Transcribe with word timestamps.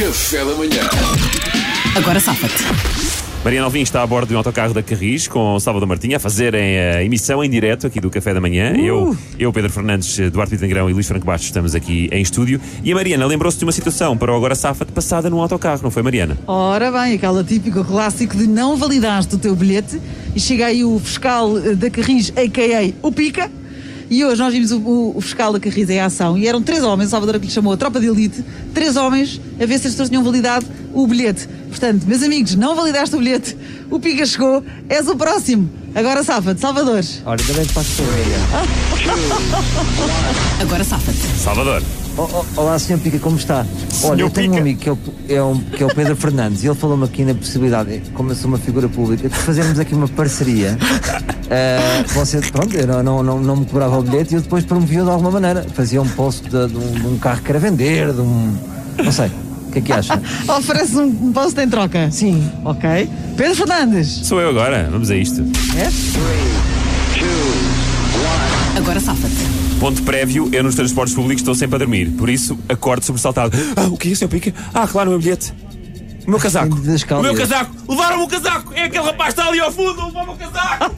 Café 0.00 0.42
da 0.42 0.54
manhã. 0.54 0.80
Agora 1.94 2.18
safa-te. 2.18 2.64
Mariana 3.44 3.66
Alvim 3.66 3.82
está 3.82 4.02
a 4.02 4.06
bordo 4.06 4.28
de 4.28 4.34
um 4.34 4.38
autocarro 4.38 4.72
da 4.72 4.82
Carris 4.82 5.28
com 5.28 5.60
Salvador 5.60 5.86
Martinha 5.86 6.16
a 6.16 6.20
fazerem 6.20 6.78
a 6.78 7.04
emissão 7.04 7.44
em 7.44 7.50
direto 7.50 7.86
aqui 7.86 8.00
do 8.00 8.08
Café 8.08 8.32
da 8.32 8.40
Manhã. 8.40 8.72
Eu, 8.78 9.14
eu, 9.38 9.52
Pedro 9.52 9.70
Fernandes, 9.70 10.18
Duarte 10.30 10.56
Vitangrão 10.56 10.88
e 10.88 10.94
Luís 10.94 11.06
Franco 11.06 11.26
Bastos 11.26 11.48
estamos 11.48 11.74
aqui 11.74 12.08
em 12.10 12.22
estúdio. 12.22 12.58
E 12.82 12.90
a 12.90 12.94
Mariana 12.94 13.26
lembrou-se 13.26 13.58
de 13.58 13.64
uma 13.66 13.72
situação 13.72 14.16
para 14.16 14.32
o 14.32 14.36
Agora 14.36 14.54
Safa-te 14.54 14.90
passada 14.90 15.28
num 15.28 15.38
autocarro, 15.38 15.82
não 15.82 15.90
foi, 15.90 16.02
Mariana? 16.02 16.38
Ora 16.46 16.90
bem, 16.90 17.16
aquela 17.16 17.44
típico 17.44 17.84
clássico 17.84 18.34
de 18.38 18.46
não 18.46 18.78
validaste 18.78 19.34
o 19.34 19.38
teu 19.38 19.54
bilhete 19.54 20.00
e 20.34 20.40
chega 20.40 20.64
aí 20.64 20.82
o 20.82 20.98
fiscal 20.98 21.58
eh, 21.58 21.74
da 21.74 21.90
Carris, 21.90 22.32
a.k.a. 22.34 23.06
o 23.06 23.12
Pica, 23.12 23.50
e 24.10 24.24
hoje 24.24 24.42
nós 24.42 24.52
vimos 24.52 24.72
o, 24.72 24.78
o- 24.80 25.16
o 25.16 25.20
fiscal 25.20 25.52
da 25.52 25.60
Carris 25.60 25.88
em 25.88 26.00
ação 26.00 26.36
e 26.36 26.46
eram 26.48 26.60
três 26.60 26.82
homens, 26.82 27.06
o 27.06 27.10
Salvador 27.10 27.38
que 27.40 27.46
lhe 27.46 27.52
chamou 27.52 27.72
a 27.72 27.76
tropa 27.76 27.98
de 28.00 28.06
elite, 28.08 28.44
três 28.74 28.96
homens 28.96 29.40
a 29.60 29.64
ver 29.64 29.78
se 29.78 29.86
as 29.86 29.92
pessoas 29.94 30.08
tinham 30.08 30.22
validado 30.24 30.66
o 30.92 31.06
bilhete. 31.06 31.48
Portanto, 31.68 32.04
meus 32.06 32.22
amigos, 32.22 32.54
não 32.56 32.74
validaste 32.74 33.14
o 33.14 33.18
bilhete, 33.20 33.56
o 33.88 34.00
Pica 34.00 34.26
chegou, 34.26 34.62
és 34.88 35.06
o 35.08 35.14
próximo. 35.16 35.70
Agora 35.94 36.22
safa-te, 36.24 36.60
Salvador. 36.60 37.02
Ora, 37.24 37.40
ainda 37.40 37.54
bem 37.54 37.64
que 37.66 37.72
passo 37.72 37.90
por 38.02 38.04
Agora 40.62 40.84
safa-te. 40.84 41.18
Salvador. 41.38 41.82
Olá, 42.56 42.78
Sr. 42.78 42.98
Pica, 42.98 43.18
como 43.18 43.36
está? 43.36 43.64
Olha, 44.02 44.22
eu 44.22 44.30
tenho 44.30 44.52
um 44.52 44.58
amigo 44.58 44.78
que 44.78 44.88
é 44.88 44.92
o, 44.92 44.98
é 45.28 45.42
um- 45.42 45.58
que 45.58 45.82
é 45.82 45.86
o 45.86 45.94
Pedro 45.94 46.14
Fernandes 46.16 46.62
e 46.62 46.66
ele 46.66 46.74
falou-me 46.74 47.04
aqui 47.04 47.24
na 47.24 47.34
possibilidade, 47.34 48.02
como 48.12 48.30
eu 48.30 48.36
sou 48.36 48.48
uma 48.48 48.58
figura 48.58 48.88
pública, 48.88 49.26
de 49.28 49.34
fazermos 49.34 49.78
aqui 49.78 49.94
uma 49.94 50.08
parceria. 50.08 50.76
Eh, 51.52 52.04
você, 52.14 52.38
pronto, 52.42 52.72
eu 52.76 52.86
não, 52.86 53.02
não, 53.02 53.22
não, 53.24 53.40
não 53.40 53.56
me 53.56 53.66
cobrava 53.66 53.98
o 53.98 54.02
bilhete 54.04 54.34
e 54.34 54.36
eu 54.36 54.40
depois 54.40 54.64
promovia 54.64 55.02
de 55.02 55.10
alguma 55.10 55.32
maneira. 55.32 55.66
Fazia 55.74 56.00
um 56.00 56.06
post 56.06 56.44
de, 56.44 56.50
de 56.68 56.76
um, 56.76 56.92
de 56.92 57.06
um 57.08 57.18
carro 57.18 57.38
que 57.38 57.46
queira 57.46 57.58
vender, 57.58 58.12
de 58.12 58.20
um. 58.20 58.56
Não 59.02 59.10
sei. 59.10 59.32
O 59.66 59.72
que 59.72 59.80
é 59.80 59.82
que 59.82 59.92
acha? 59.92 60.14
Oferece 60.56 60.94
um, 60.94 61.06
um 61.08 61.32
posto 61.32 61.60
em 61.60 61.68
troca. 61.68 62.08
Sim. 62.12 62.48
Ok. 62.64 63.10
Pedro 63.36 63.56
Fernandes. 63.56 64.20
Sou 64.28 64.40
eu 64.40 64.50
agora, 64.50 64.88
vamos 64.92 65.10
a 65.10 65.16
isto. 65.16 65.42
Agora 68.76 69.00
safa-te. 69.00 69.34
Ponto 69.78 70.02
prévio, 70.02 70.48
eu 70.52 70.62
nos 70.62 70.74
transportes 70.74 71.14
públicos 71.14 71.40
estou 71.40 71.54
sempre 71.54 71.76
a 71.76 71.78
dormir, 71.78 72.10
por 72.12 72.28
isso 72.28 72.58
acordo 72.68 73.04
sobressaltado. 73.04 73.56
Ah, 73.76 73.86
o 73.86 73.96
que 73.96 74.12
é, 74.12 74.14
Sr. 74.14 74.28
Pica? 74.28 74.54
Ah, 74.74 74.86
claro, 74.86 75.10
o 75.10 75.12
meu 75.12 75.20
bilhete. 75.20 75.52
O 76.26 76.30
meu 76.30 76.38
casaco. 76.38 76.76
O 76.76 77.22
meu 77.22 77.34
casaco! 77.34 77.74
Levaram-me 77.88 78.24
o 78.24 78.28
casaco! 78.28 78.72
É 78.74 78.84
aquele 78.84 79.04
rapaz 79.04 79.34
que 79.34 79.40
está 79.40 79.50
ali 79.50 79.58
ao 79.60 79.72
fundo, 79.72 80.06
levou-me 80.06 80.30
o 80.32 80.36
casaco! 80.36 80.94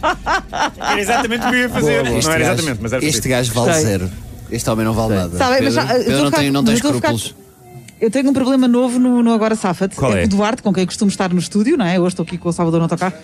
Era 0.81 1.01
exatamente 1.01 1.47
o 1.47 1.49
que 1.51 1.55
eu 1.55 1.61
ia 1.61 1.69
fazer. 1.71 2.03
Boa, 2.03 2.11
boa. 2.11 2.23
Não 2.23 2.31
era 2.33 2.39
gajo- 2.41 2.53
exatamente, 2.53 2.79
mas 2.83 2.93
era 2.93 3.05
Este 3.05 3.29
gajo 3.29 3.53
vale 3.55 3.73
Sei. 3.75 3.83
zero. 3.83 4.11
Este 4.51 4.69
homem 4.71 4.85
não 4.85 4.93
vale 4.93 5.15
nada. 5.15 5.39
Sabe, 5.39 5.51
mas 5.51 5.59
Pedro, 5.61 5.73
já, 5.75 5.83
eu 5.83 6.05
Pedro 6.05 6.19
não 6.19 6.25
ficar- 6.27 6.39
tem, 6.39 6.51
não 6.51 6.63
mas 6.63 6.71
eu 6.71 6.77
ficar- 6.77 6.89
escrúpulos. 6.97 7.35
Eu 8.01 8.11
tenho 8.11 8.29
um 8.31 8.33
problema 8.33 8.67
novo 8.69 8.99
no, 8.99 9.23
no 9.23 9.33
Agora 9.33 9.55
Safa-te. 9.55 9.95
Qual 9.95 10.13
é? 10.15 10.25
O 10.25 10.29
Duarte, 10.29 10.61
com 10.61 10.73
quem 10.73 10.85
costumo 10.85 11.09
estar 11.09 11.33
no 11.33 11.39
estúdio, 11.39 11.77
não 11.79 11.87
é? 11.87 11.99
Hoje 12.01 12.09
estou 12.15 12.25
aqui 12.25 12.37
com 12.37 12.49
o 12.49 12.53
Salvador 12.53 12.81
no 12.81 12.85
autocarro. 12.87 13.15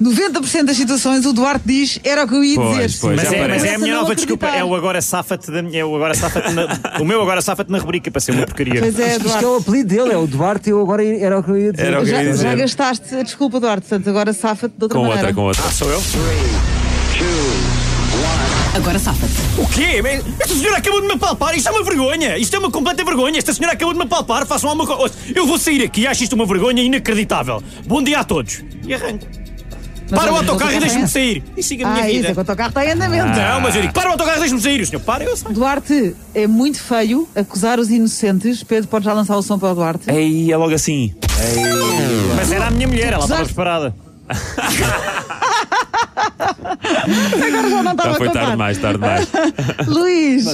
90% 0.00 0.64
das 0.64 0.76
situações 0.76 1.26
o 1.26 1.32
Duarte 1.32 1.62
diz 1.66 1.98
era 2.04 2.24
o 2.24 2.28
que 2.28 2.34
eu 2.34 2.44
ia 2.44 2.54
Pois, 2.54 2.76
dizer. 2.92 2.98
pois, 3.00 3.16
Mas 3.16 3.30
já 3.30 3.36
é, 3.36 3.48
mas 3.48 3.64
é 3.64 3.74
a 3.74 3.78
minha 3.78 3.94
nova 3.96 4.14
desculpa. 4.14 4.46
É 4.46 4.64
o 4.64 4.74
agora 4.74 5.02
safa-te 5.02 5.50
da 5.50 5.60
minha- 5.62 5.80
é 5.80 5.84
o 5.84 5.94
agora 5.96 6.14
safa-te 6.14 6.52
na- 6.52 6.68
O 7.00 7.04
meu 7.04 7.20
agora 7.20 7.42
safa-te 7.42 7.70
na 7.72 7.78
rubrica 7.78 8.10
para 8.10 8.20
ser 8.20 8.32
uma 8.32 8.46
porcaria. 8.46 8.80
Pois 8.80 8.98
é, 8.98 9.12
Isto 9.16 9.20
é 9.20 9.28
Duarte. 9.28 9.44
o 9.44 9.56
apelido 9.56 9.88
dele, 9.88 10.12
é 10.12 10.16
o 10.16 10.26
Duarte, 10.26 10.70
eu 10.70 10.80
agora 10.80 11.04
era 11.04 11.38
o 11.38 11.42
que 11.42 11.50
eu 11.50 11.56
ia 11.58 11.72
dizer. 11.72 11.86
Era 11.86 12.00
o 12.00 12.04
que 12.04 12.10
eu 12.10 12.14
Já, 12.14 12.22
ia 12.22 12.30
dizer. 12.30 12.42
já 12.50 12.54
gastaste 12.54 13.14
a 13.14 13.22
desculpa, 13.22 13.58
Duarte, 13.60 13.88
portanto 13.88 14.08
agora 14.08 14.32
safa-te 14.32 14.74
de 14.76 14.84
outra 14.84 14.98
Com 14.98 15.04
maneira. 15.06 15.28
outra, 15.28 15.34
com 15.34 15.46
outra. 15.48 15.70
Sou 15.72 15.90
eu? 15.90 16.00
Agora 18.74 18.98
safa-te. 18.98 19.60
O 19.60 19.66
quê? 19.68 20.00
Esta 20.40 20.54
senhora 20.54 20.76
acabou 20.78 21.00
de 21.00 21.06
me 21.08 21.14
apalpar. 21.14 21.56
Isto 21.56 21.68
é 21.68 21.72
uma 21.72 21.82
vergonha. 21.82 22.38
Isto 22.38 22.54
é 22.54 22.58
uma 22.60 22.70
completa 22.70 23.04
vergonha. 23.04 23.38
Esta 23.38 23.52
senhora 23.52 23.72
acabou 23.74 23.92
de 23.92 23.98
me 23.98 24.04
apalpar. 24.04 24.46
Façam 24.46 24.70
alguma 24.70 24.86
coisa. 24.86 25.14
Eu 25.34 25.46
vou 25.46 25.58
sair 25.58 25.82
aqui. 25.82 26.06
Acho 26.06 26.22
isto 26.22 26.34
uma 26.34 26.46
vergonha 26.46 26.82
inacreditável. 26.82 27.60
Bom 27.86 28.00
dia 28.02 28.20
a 28.20 28.24
todos. 28.24 28.62
E 28.86 28.94
arranco. 28.94 29.26
Mas 30.10 30.20
para 30.20 30.32
o 30.32 30.36
autocarro 30.36 30.70
e 30.72 30.78
deixe-me 30.80 31.02
autocarro 31.02 31.08
sair. 31.08 31.44
E 31.56 31.62
siga 31.62 31.86
a 31.86 31.90
minha 31.90 32.02
Ah, 32.02 32.06
vida. 32.06 32.18
isso, 32.18 32.26
é 32.26 32.30
que 32.32 32.36
o 32.36 32.40
autocarro 32.40 32.68
está 32.70 32.86
em 32.86 32.90
andamento. 32.92 33.26
Não, 33.26 33.60
mas 33.60 33.74
eu 33.76 33.82
digo, 33.82 33.92
para 33.94 34.08
o 34.08 34.12
autocarro 34.12 34.36
e 34.38 34.40
deixe-me 34.40 34.60
sair. 34.60 34.80
O 34.80 34.86
senhor 34.86 35.00
para, 35.00 35.24
eu 35.24 35.36
saio. 35.36 35.54
Duarte, 35.54 36.16
é 36.34 36.46
muito 36.46 36.82
feio 36.82 37.28
acusar 37.36 37.78
os 37.78 37.90
inocentes. 37.90 38.62
Pedro, 38.62 38.88
pode 38.88 39.04
já 39.04 39.12
lançar 39.12 39.36
o 39.36 39.42
som 39.42 39.58
para 39.58 39.72
o 39.72 39.74
Duarte. 39.74 40.10
Ei, 40.10 40.50
é 40.52 40.56
logo 40.56 40.74
assim. 40.74 41.14
Mas 42.36 42.50
era 42.52 42.66
a 42.66 42.70
minha 42.70 42.88
mulher, 42.88 43.12
ela 43.12 43.24
estava 43.24 43.44
preparada. 43.44 43.94
Agora 46.38 47.70
já 47.70 47.82
não 47.82 47.92
estava 47.92 48.08
Já 48.10 48.10
a 48.10 48.14
foi 48.18 48.28
tarde 48.30 48.50
demais, 48.52 48.78
tarde 48.78 48.98
demais. 48.98 49.28
Luís, 49.86 50.44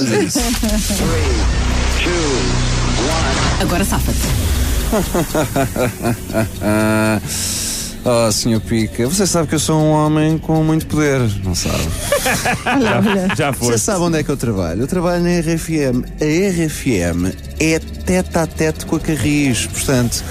Agora 3.61 3.83
safa-te. 3.83 4.27
Ah, 8.07 8.27
oh, 8.27 8.31
Sr. 8.31 8.61
Pica, 8.61 9.07
você 9.07 9.25
sabe 9.25 9.47
que 9.47 9.55
eu 9.55 9.59
sou 9.59 9.77
um 9.81 9.89
homem 9.89 10.37
com 10.37 10.63
muito 10.63 10.85
poder, 10.85 11.21
não 11.43 11.55
sabe? 11.55 11.83
Já 13.35 13.49
Você 13.51 13.65
foi. 13.65 13.77
sabe 13.79 14.01
onde 14.01 14.19
é 14.19 14.23
que 14.23 14.29
eu 14.29 14.37
trabalho? 14.37 14.81
Eu 14.83 14.87
trabalho 14.87 15.23
na 15.23 15.39
RFM. 15.39 16.05
A 16.21 16.25
RFM 16.51 17.33
é 17.59 17.79
tete 17.79 18.37
a 18.37 18.45
tete 18.45 18.85
com 18.85 18.97
a 18.97 18.99
Carris, 18.99 19.65
portanto. 19.65 20.23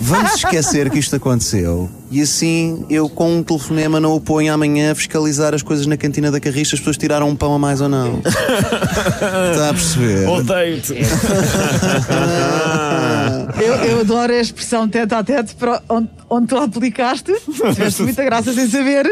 Vamos 0.00 0.34
esquecer 0.34 0.90
que 0.90 0.98
isto 0.98 1.14
aconteceu 1.14 1.88
e 2.10 2.20
assim 2.20 2.84
eu 2.90 3.08
com 3.08 3.38
um 3.38 3.42
telefonema 3.42 4.00
não 4.00 4.16
o 4.16 4.20
ponho 4.20 4.52
amanhã 4.52 4.90
a 4.90 4.94
fiscalizar 4.96 5.54
as 5.54 5.62
coisas 5.62 5.86
na 5.86 5.96
cantina 5.96 6.28
da 6.28 6.40
Carris 6.40 6.68
se 6.68 6.74
as 6.74 6.80
pessoas 6.80 6.96
tiraram 6.96 7.28
um 7.28 7.36
pão 7.36 7.54
a 7.54 7.58
mais 7.58 7.80
ou 7.80 7.88
não. 7.88 8.20
Está 8.26 9.70
a 9.70 9.72
perceber? 9.72 10.28
Odeio-te. 10.28 10.94
adoro 14.02 14.32
a 14.32 14.36
expressão 14.40 14.88
tete 14.88 15.14
a 15.14 15.22
tete 15.24 15.54
para 15.54 15.82
onde, 15.88 16.08
onde 16.28 16.46
tu 16.48 16.56
a 16.56 16.64
aplicaste. 16.64 17.32
Tiveste 17.74 18.02
muita 18.04 18.22
graça 18.24 18.52
sem 18.52 18.68
saber. 18.68 19.06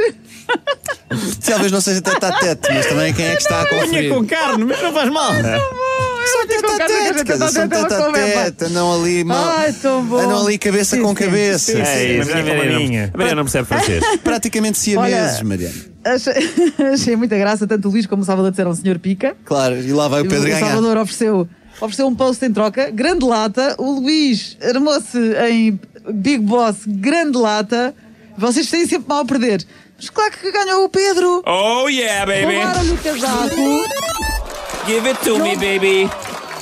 Talvez 1.45 1.73
não 1.73 1.81
seja 1.81 2.01
tete 2.01 2.25
a 2.25 2.33
tete, 2.33 2.69
mas 2.73 2.87
também 2.87 3.12
quem 3.15 3.25
é 3.27 3.37
que 3.37 3.43
está 3.43 3.61
a 3.61 3.62
Unha 3.75 3.83
conferir? 3.87 4.11
com 4.15 4.27
carne, 4.27 4.65
mas 4.65 4.83
não 4.83 4.93
faz 4.93 5.11
mal. 5.11 5.33
São 5.33 6.47
tete 6.47 6.65
a 6.67 6.87
tete, 6.87 7.25
quer 7.25 7.33
dizer, 7.33 7.49
são 7.51 7.69
tete 7.69 7.95
a 7.95 8.11
tete, 8.45 8.65
andam 8.65 8.93
ali, 9.01 9.25
mal- 9.25 9.49
Ai, 9.49 9.75
andam 9.84 10.45
ali 10.47 10.59
cabeça 10.59 10.97
Sim, 10.97 11.03
com 11.03 11.09
sim. 11.09 11.15
cabeça. 11.15 11.72
É 11.72 12.12
isso, 12.19 12.31
a 12.31 12.34
Mariana 12.37 12.72
maminha. 12.72 13.03
não- 13.07 13.15
a 13.15 13.17
Mariana 13.19 13.37
não 13.37 13.45
percebe 13.45 13.67
francês. 13.69 14.05
Praticamente 14.22 14.78
siameses, 14.78 15.43
Mariana. 15.43 15.75
Achei, 16.05 16.33
achei 16.93 17.17
muita 17.17 17.37
graça, 17.39 17.67
tanto 17.67 17.89
o 17.89 17.91
Luís 17.91 18.07
como 18.07 18.22
o 18.22 18.25
Salvador 18.25 18.51
disseram 18.51 18.75
Senhor 18.75 18.99
Pica. 18.99 19.37
Claro, 19.45 19.77
e 19.81 19.93
lá 19.93 20.09
vai 20.09 20.22
o 20.22 20.25
Pedro 20.25 20.41
o 20.41 20.45
ganhar. 20.47 20.61
Salvador 20.61 20.97
ofereceu, 20.99 21.49
ofereceu 21.80 22.06
um 22.06 22.14
post 22.14 22.44
em 22.44 22.52
troca, 22.52 22.91
grande 22.91 23.24
lata. 23.24 23.74
O 23.78 24.00
Luís 24.00 24.56
armou-se 24.62 25.18
em 25.50 25.78
Big 26.12 26.38
Boss, 26.44 26.78
grande 26.86 27.36
lata. 27.38 27.94
Vocês 28.36 28.68
têm 28.70 28.86
sempre 28.86 29.08
mal 29.08 29.20
a 29.20 29.24
perder. 29.24 29.64
Mas 29.96 30.08
claro 30.08 30.32
que 30.32 30.50
ganhou 30.50 30.84
o 30.84 30.88
Pedro. 30.88 31.42
Oh 31.46 31.88
yeah, 31.88 32.24
baby! 32.24 32.54
Roubaram-lhe 32.56 32.92
o 32.92 32.96
casaco. 32.98 33.56
Give 34.86 35.08
it 35.08 35.20
to 35.24 35.38
me, 35.38 35.54
baby! 35.56 36.10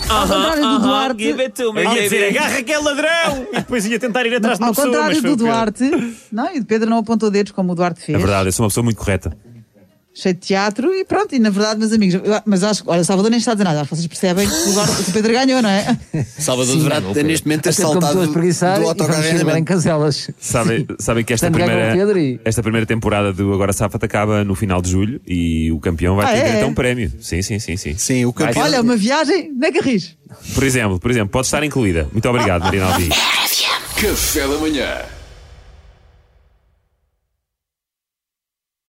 Ao 0.08 0.22
contrário 0.26 0.62
do 0.62 0.78
Duarte. 0.80 1.22
Give 1.22 1.42
it 1.42 1.54
to 1.62 1.72
me, 1.72 1.84
Eu 1.84 1.92
ia 1.92 2.02
dizer, 2.02 2.20
baby! 2.24 2.38
agarra 2.38 2.58
aquele 2.58 2.78
ladrão! 2.82 3.46
E 3.52 3.56
depois 3.56 3.86
ia 3.86 3.98
tentar 3.98 4.26
ir 4.26 4.34
atrás 4.34 4.58
de 4.58 4.64
uma 4.64 4.68
Ao 4.70 4.74
pessoa, 4.74 4.88
mas 4.88 4.96
contrário 4.96 5.20
foi 5.20 5.30
do 5.30 5.34
o 5.34 5.36
Pedro. 5.36 5.46
Duarte. 5.46 6.16
Não, 6.32 6.54
e 6.56 6.58
o 6.60 6.64
Pedro 6.64 6.90
não 6.90 6.98
apontou 6.98 7.30
dedos 7.30 7.52
como 7.52 7.72
o 7.72 7.74
Duarte 7.74 8.00
fez. 8.00 8.16
É 8.16 8.20
verdade, 8.20 8.48
eu 8.48 8.52
sou 8.52 8.64
uma 8.64 8.70
pessoa 8.70 8.82
muito 8.84 8.96
correta. 8.96 9.36
Cheio 10.20 10.34
de 10.34 10.40
teatro 10.40 10.92
e 10.92 11.04
pronto, 11.04 11.34
e 11.34 11.38
na 11.38 11.50
verdade, 11.50 11.78
meus 11.78 11.92
amigos, 11.92 12.14
eu- 12.14 12.22
mas 12.44 12.64
acho 12.64 12.82
que, 12.82 12.90
olha, 12.90 13.02
o 13.02 13.04
Salvador 13.04 13.30
nem 13.30 13.38
está 13.38 13.52
a 13.52 13.54
dizer 13.54 13.64
nada, 13.64 13.80
acho 13.82 13.88
que 13.90 13.94
vocês 13.96 14.06
percebem 14.08 14.48
que 14.48 14.54
o, 14.54 15.12
Pedro 15.12 15.32
ganhou, 15.32 15.62
não 15.62 15.70
é? 15.70 15.96
Salvador 16.38 16.76
deverá 16.76 17.00
ter, 17.00 17.22
neste 17.24 17.46
momento 17.46 17.62
ter 17.62 17.70
Até 17.70 17.82
como 17.82 17.94
estou 17.94 18.08
a 18.08 18.12
saltado 18.12 18.24
espreguiçar 18.28 18.74
do 18.74 18.80
e 18.80 18.84
vamos 18.84 18.88
autocarro 18.88 19.18
em 19.20 19.22
chegar 19.22 19.34
em 19.38 19.42
andamento. 19.42 19.64
Sabem 20.40 20.86
sabem 20.98 21.24
que 21.24 21.32
esta 21.32 21.48
o 21.48 21.52
primeira, 21.52 21.92
Pedro 21.94 22.18
e- 22.18 22.40
esta 22.44 22.62
primeira 22.62 22.86
temporada 22.86 23.32
do 23.32 23.52
Agora 23.54 23.72
Safa 23.72 23.98
acaba 24.02 24.44
no 24.44 24.54
final 24.54 24.82
de 24.82 24.90
julho 24.90 25.20
e 25.26 25.70
o 25.72 25.78
campeão 25.78 26.16
vai 26.16 26.26
Ah, 26.26 26.28
ter 26.30 26.38
é? 26.56 26.62
a 26.62 26.66
um 26.66 26.74
prémio. 26.74 27.12
Sim, 27.20 27.40
sim, 27.42 27.58
sim, 27.58 27.76
sim. 27.76 27.94
Sim, 27.96 28.24
o 28.24 28.32
campeão. 28.32 28.64
Olha, 28.64 28.80
uma 28.80 28.96
viagem 28.96 29.52
na 29.56 29.70
Carris. 29.72 30.16
Por 30.54 30.62
exemplo, 30.64 30.98
por 30.98 31.10
exemplo, 31.10 31.28
pode 31.30 31.46
estar 31.46 31.62
incluída. 31.62 32.08
Muito 32.12 32.28
obrigado, 32.28 32.62
Marina 32.62 32.86
Alvi. 32.86 33.08
Café 34.00 34.46
da 34.46 34.56
manhã. 34.58 35.17